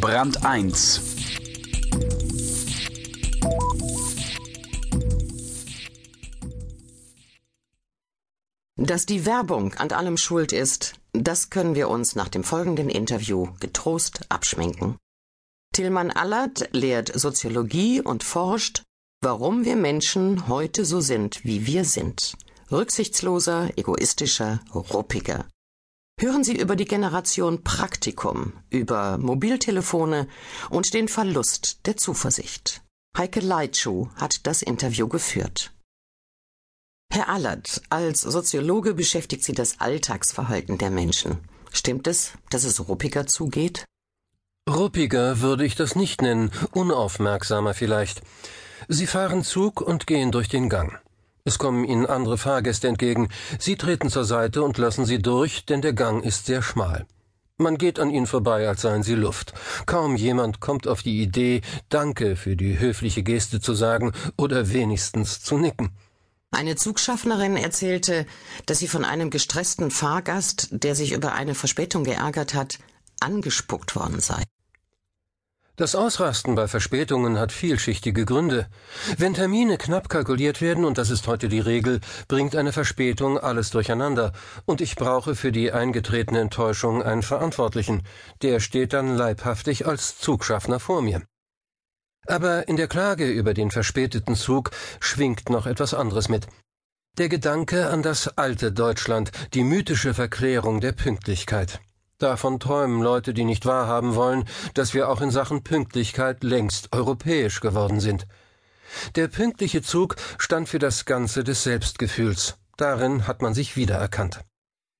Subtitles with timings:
[0.00, 1.02] Brand 1
[8.76, 13.48] Dass die Werbung an allem schuld ist, das können wir uns nach dem folgenden Interview
[13.60, 14.96] getrost abschminken.
[15.74, 18.82] Tillmann Allert lehrt Soziologie und forscht,
[19.20, 22.38] warum wir Menschen heute so sind, wie wir sind.
[22.72, 25.44] Rücksichtsloser, egoistischer, ruppiger.
[26.20, 30.28] Hören Sie über die Generation Praktikum, über Mobiltelefone
[30.68, 32.82] und den Verlust der Zuversicht.
[33.16, 35.72] Heike Leitschuh hat das Interview geführt.
[37.10, 41.38] Herr Allert, als Soziologe beschäftigt Sie das Alltagsverhalten der Menschen.
[41.72, 43.86] Stimmt es, dass es ruppiger zugeht?
[44.68, 48.20] Ruppiger würde ich das nicht nennen, unaufmerksamer vielleicht.
[48.88, 51.00] Sie fahren Zug und gehen durch den Gang.
[51.44, 53.28] Es kommen Ihnen andere Fahrgäste entgegen.
[53.58, 57.06] Sie treten zur Seite und lassen sie durch, denn der Gang ist sehr schmal.
[57.56, 59.52] Man geht an ihnen vorbei, als seien sie Luft.
[59.84, 65.42] Kaum jemand kommt auf die Idee, Danke für die höfliche Geste zu sagen oder wenigstens
[65.42, 65.90] zu nicken.
[66.52, 68.26] Eine Zugschaffnerin erzählte,
[68.66, 72.78] dass sie von einem gestressten Fahrgast, der sich über eine Verspätung geärgert hat,
[73.20, 74.42] angespuckt worden sei.
[75.80, 78.66] Das Ausrasten bei Verspätungen hat vielschichtige Gründe.
[79.16, 83.70] Wenn Termine knapp kalkuliert werden, und das ist heute die Regel, bringt eine Verspätung alles
[83.70, 84.32] durcheinander,
[84.66, 88.02] und ich brauche für die eingetretene Enttäuschung einen Verantwortlichen.
[88.42, 91.22] Der steht dann leibhaftig als Zugschaffner vor mir.
[92.26, 96.46] Aber in der Klage über den verspäteten Zug schwingt noch etwas anderes mit.
[97.16, 101.80] Der Gedanke an das alte Deutschland, die mythische Verklärung der Pünktlichkeit.
[102.20, 107.60] Davon träumen Leute, die nicht wahrhaben wollen, dass wir auch in Sachen Pünktlichkeit längst europäisch
[107.60, 108.26] geworden sind.
[109.14, 112.58] Der pünktliche Zug stand für das Ganze des Selbstgefühls.
[112.76, 114.40] Darin hat man sich wiedererkannt.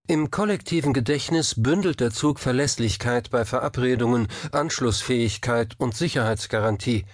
[0.09, 7.05] Im kollektiven Gedächtnis bündelt der Zug Verlässlichkeit bei Verabredungen, Anschlussfähigkeit und Sicherheitsgarantie.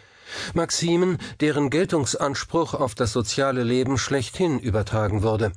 [0.54, 5.52] Maximen, deren Geltungsanspruch auf das soziale Leben schlechthin übertragen wurde.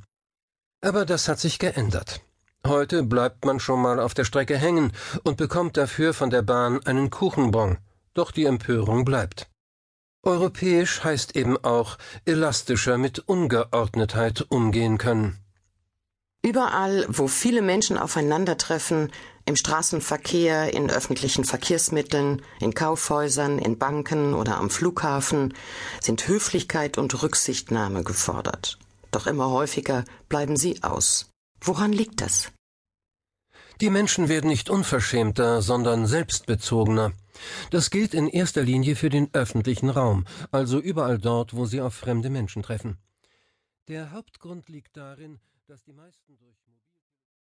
[0.80, 2.20] Aber das hat sich geändert.
[2.66, 4.92] Heute bleibt man schon mal auf der Strecke hängen
[5.24, 7.78] und bekommt dafür von der Bahn einen Kuchenbon.
[8.14, 9.48] Doch die Empörung bleibt.
[10.22, 15.38] Europäisch heißt eben auch elastischer mit Ungeordnetheit umgehen können.
[16.42, 19.10] Überall, wo viele Menschen aufeinandertreffen,
[19.46, 25.54] im Straßenverkehr, in öffentlichen Verkehrsmitteln, in Kaufhäusern, in Banken oder am Flughafen,
[26.00, 28.78] sind Höflichkeit und Rücksichtnahme gefordert.
[29.10, 31.29] Doch immer häufiger bleiben sie aus.
[31.60, 32.52] Woran liegt das?
[33.80, 37.12] Die Menschen werden nicht unverschämter, sondern selbstbezogener.
[37.70, 41.94] Das gilt in erster Linie für den öffentlichen Raum, also überall dort, wo sie auf
[41.94, 42.98] fremde Menschen treffen.
[43.88, 46.56] Der Hauptgrund liegt darin, dass die meisten durch